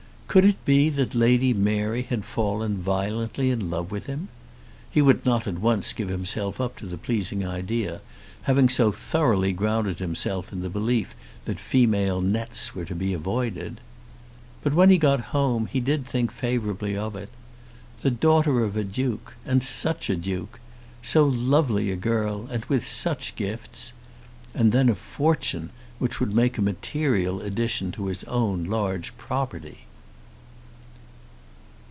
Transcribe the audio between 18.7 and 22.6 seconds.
a Duke, and such a Duke! So lovely a girl,